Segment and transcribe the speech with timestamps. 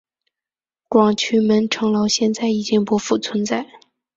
[0.89, 3.67] 广渠门城楼现在已经不复存在。